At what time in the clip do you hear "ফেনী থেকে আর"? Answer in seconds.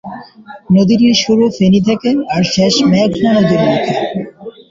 1.57-2.43